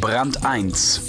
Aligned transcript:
Brand 0.00 0.46
1 0.46 1.02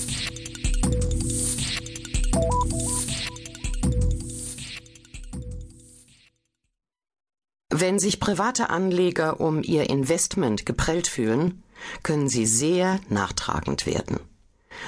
Wenn 7.70 8.00
sich 8.00 8.20
private 8.20 8.70
Anleger 8.70 9.40
um 9.40 9.64
ihr 9.64 9.90
Investment 9.90 10.66
geprellt 10.66 11.08
fühlen, 11.08 11.64
können 12.04 12.28
sie 12.28 12.46
sehr 12.46 13.00
nachtragend 13.08 13.86
werden. 13.86 14.20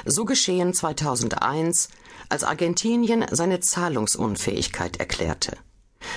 So 0.04 0.26
geschehen 0.26 0.74
2001, 0.74 1.88
als 2.28 2.44
Argentinien 2.44 3.26
seine 3.32 3.62
Zahlungsunfähigkeit 3.62 4.98
erklärte. 4.98 5.56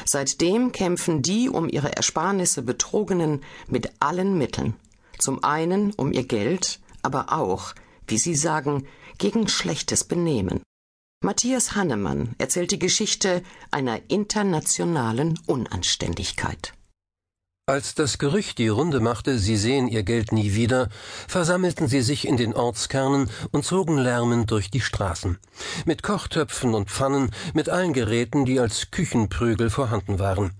Seitdem 0.05 0.73
kämpfen 0.73 1.23
die 1.23 1.49
um 1.49 1.69
ihre 1.69 1.95
Ersparnisse 1.95 2.63
Betrogenen 2.63 3.45
mit 3.69 3.93
allen 4.01 4.37
Mitteln. 4.37 4.75
Zum 5.19 5.45
einen 5.45 5.93
um 5.93 6.13
ihr 6.13 6.25
Geld, 6.25 6.81
aber 7.07 7.33
auch, 7.33 7.75
wie 8.07 8.19
sie 8.19 8.35
sagen, 8.35 8.87
gegen 9.17 9.49
schlechtes 9.49 10.05
Benehmen. 10.05 10.61
Matthias 11.25 11.75
Hannemann 11.75 12.35
erzählt 12.37 12.73
die 12.73 12.79
Geschichte 12.79 13.43
einer 13.71 14.01
internationalen 14.09 15.39
Unanständigkeit. 15.47 16.75
Als 17.69 17.95
das 17.97 18.19
Gerücht 18.19 18.59
die 18.59 18.69
Runde 18.69 19.01
machte, 19.01 19.39
sie 19.39 19.57
sehen 19.57 19.89
ihr 19.89 20.05
Geld 20.05 20.31
nie 20.31 20.55
wieder, 20.55 20.89
versammelten 21.27 21.89
sie 21.89 22.03
sich 22.03 22.29
in 22.29 22.37
den 22.37 22.55
Ortskernen 22.55 23.29
und 23.51 23.65
zogen 23.65 23.99
lärmend 23.99 24.51
durch 24.53 24.71
die 24.71 24.81
Straßen. 24.81 25.39
Mit 25.85 26.05
Kochtöpfen 26.05 26.75
und 26.75 26.91
Pfannen, 26.91 27.33
mit 27.55 27.69
allen 27.69 27.93
Geräten, 27.93 28.45
die 28.45 28.61
als 28.61 28.93
Küchenprügel 28.93 29.71
vorhanden 29.71 30.21
waren. 30.21 30.53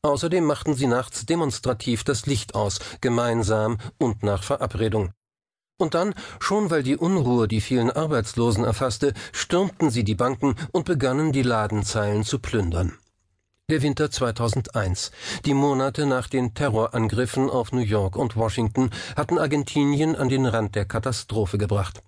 Außerdem 0.00 0.44
machten 0.44 0.74
sie 0.74 0.86
nachts 0.86 1.26
demonstrativ 1.26 2.04
das 2.04 2.26
Licht 2.26 2.54
aus, 2.54 2.78
gemeinsam 3.00 3.76
und 3.98 4.22
nach 4.22 4.42
Verabredung. 4.42 5.10
Und 5.78 5.94
dann, 5.94 6.14
schon 6.40 6.70
weil 6.70 6.82
die 6.82 6.96
Unruhe 6.96 7.48
die 7.48 7.60
vielen 7.60 7.90
Arbeitslosen 7.90 8.64
erfasste, 8.64 9.12
stürmten 9.32 9.90
sie 9.90 10.04
die 10.04 10.14
Banken 10.14 10.54
und 10.72 10.86
begannen 10.86 11.32
die 11.32 11.42
Ladenzeilen 11.42 12.24
zu 12.24 12.38
plündern. 12.38 12.96
Der 13.68 13.82
Winter 13.82 14.10
2001, 14.10 15.10
die 15.44 15.52
Monate 15.52 16.06
nach 16.06 16.28
den 16.28 16.54
Terrorangriffen 16.54 17.50
auf 17.50 17.72
New 17.72 17.80
York 17.80 18.16
und 18.16 18.36
Washington, 18.36 18.90
hatten 19.16 19.38
Argentinien 19.38 20.14
an 20.14 20.28
den 20.28 20.46
Rand 20.46 20.76
der 20.76 20.84
Katastrophe 20.84 21.58
gebracht. 21.58 22.00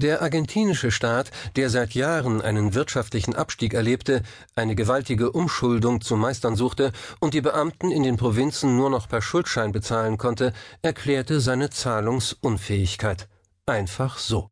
Der 0.00 0.22
argentinische 0.22 0.90
Staat, 0.90 1.30
der 1.56 1.68
seit 1.68 1.92
Jahren 1.92 2.40
einen 2.40 2.72
wirtschaftlichen 2.72 3.34
Abstieg 3.36 3.74
erlebte, 3.74 4.22
eine 4.56 4.74
gewaltige 4.74 5.30
Umschuldung 5.30 6.00
zu 6.00 6.16
meistern 6.16 6.56
suchte 6.56 6.92
und 7.20 7.34
die 7.34 7.42
Beamten 7.42 7.90
in 7.90 8.02
den 8.02 8.16
Provinzen 8.16 8.78
nur 8.78 8.88
noch 8.88 9.10
per 9.10 9.20
Schuldschein 9.20 9.72
bezahlen 9.72 10.16
konnte, 10.16 10.54
erklärte 10.80 11.40
seine 11.40 11.68
Zahlungsunfähigkeit. 11.68 13.28
Einfach 13.66 14.16
so. 14.16 14.48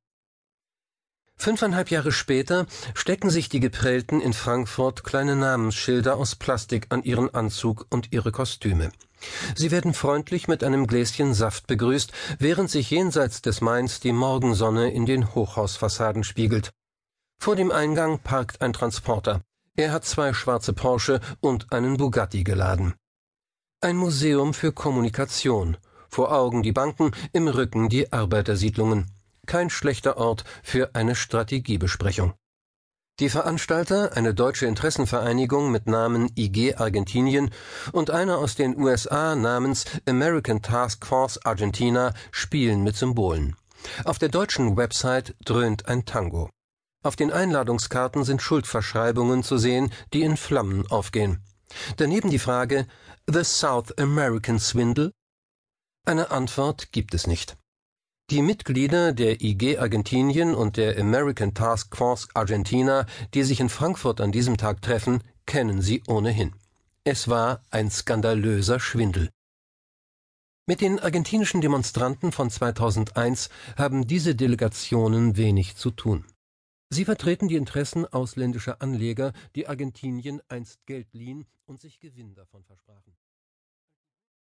Fünfeinhalb 1.38 1.90
Jahre 1.90 2.10
später 2.10 2.66
stecken 2.94 3.30
sich 3.30 3.48
die 3.48 3.60
Geprellten 3.60 4.20
in 4.20 4.32
Frankfurt 4.32 5.04
kleine 5.04 5.36
Namensschilder 5.36 6.16
aus 6.16 6.34
Plastik 6.34 6.86
an 6.90 7.04
ihren 7.04 7.32
Anzug 7.32 7.86
und 7.90 8.12
ihre 8.12 8.32
Kostüme. 8.32 8.90
Sie 9.54 9.70
werden 9.70 9.94
freundlich 9.94 10.48
mit 10.48 10.64
einem 10.64 10.88
Gläschen 10.88 11.34
Saft 11.34 11.68
begrüßt, 11.68 12.12
während 12.38 12.70
sich 12.70 12.90
jenseits 12.90 13.40
des 13.40 13.60
Mains 13.60 14.00
die 14.00 14.12
Morgensonne 14.12 14.90
in 14.90 15.06
den 15.06 15.34
Hochhausfassaden 15.34 16.24
spiegelt. 16.24 16.70
Vor 17.40 17.54
dem 17.54 17.70
Eingang 17.70 18.18
parkt 18.18 18.60
ein 18.60 18.72
Transporter. 18.72 19.42
Er 19.76 19.92
hat 19.92 20.04
zwei 20.04 20.34
schwarze 20.34 20.72
Porsche 20.72 21.20
und 21.40 21.72
einen 21.72 21.98
Bugatti 21.98 22.42
geladen. 22.42 22.94
Ein 23.80 23.96
Museum 23.96 24.54
für 24.54 24.72
Kommunikation. 24.72 25.76
Vor 26.08 26.32
Augen 26.32 26.64
die 26.64 26.72
Banken, 26.72 27.12
im 27.32 27.46
Rücken 27.46 27.88
die 27.88 28.12
Arbeitersiedlungen 28.12 29.06
kein 29.48 29.70
schlechter 29.70 30.16
Ort 30.16 30.44
für 30.62 30.94
eine 30.94 31.16
Strategiebesprechung. 31.16 32.34
Die 33.18 33.30
Veranstalter, 33.30 34.16
eine 34.16 34.32
deutsche 34.32 34.66
Interessenvereinigung 34.66 35.72
mit 35.72 35.88
Namen 35.88 36.30
IG 36.36 36.76
Argentinien 36.76 37.50
und 37.90 38.10
einer 38.10 38.38
aus 38.38 38.54
den 38.54 38.78
USA 38.78 39.34
namens 39.34 39.86
American 40.06 40.62
Task 40.62 41.04
Force 41.04 41.44
Argentina, 41.44 42.14
spielen 42.30 42.84
mit 42.84 42.94
Symbolen. 42.94 43.56
Auf 44.04 44.20
der 44.20 44.28
deutschen 44.28 44.76
Website 44.76 45.34
dröhnt 45.44 45.88
ein 45.88 46.04
Tango. 46.04 46.50
Auf 47.02 47.16
den 47.16 47.32
Einladungskarten 47.32 48.22
sind 48.22 48.40
Schuldverschreibungen 48.40 49.42
zu 49.42 49.58
sehen, 49.58 49.92
die 50.12 50.22
in 50.22 50.36
Flammen 50.36 50.86
aufgehen. 50.88 51.42
Daneben 51.96 52.30
die 52.30 52.38
Frage 52.38 52.86
The 53.26 53.42
South 53.42 53.96
American 53.98 54.60
Swindle? 54.60 55.10
Eine 56.06 56.30
Antwort 56.30 56.92
gibt 56.92 57.14
es 57.14 57.26
nicht. 57.26 57.56
Die 58.30 58.42
Mitglieder 58.42 59.14
der 59.14 59.40
IG 59.40 59.78
Argentinien 59.78 60.54
und 60.54 60.76
der 60.76 60.98
American 61.00 61.54
Task 61.54 61.96
Force 61.96 62.28
Argentina, 62.34 63.06
die 63.32 63.42
sich 63.42 63.58
in 63.58 63.70
Frankfurt 63.70 64.20
an 64.20 64.32
diesem 64.32 64.58
Tag 64.58 64.82
treffen, 64.82 65.22
kennen 65.46 65.80
sie 65.80 66.02
ohnehin. 66.06 66.52
Es 67.04 67.28
war 67.28 67.64
ein 67.70 67.90
skandalöser 67.90 68.80
Schwindel. 68.80 69.30
Mit 70.66 70.82
den 70.82 71.00
argentinischen 71.00 71.62
Demonstranten 71.62 72.30
von 72.30 72.50
2001 72.50 73.48
haben 73.78 74.06
diese 74.06 74.34
Delegationen 74.34 75.38
wenig 75.38 75.76
zu 75.76 75.90
tun. 75.90 76.26
Sie 76.90 77.06
vertreten 77.06 77.48
die 77.48 77.56
Interessen 77.56 78.04
ausländischer 78.04 78.82
Anleger, 78.82 79.32
die 79.54 79.68
Argentinien 79.68 80.42
einst 80.48 80.84
Geld 80.84 81.14
liehen 81.14 81.46
und 81.64 81.80
sich 81.80 81.98
Gewinn 81.98 82.34
davon 82.34 82.62
versprachen 82.64 83.16